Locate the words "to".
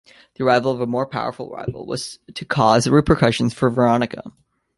2.33-2.43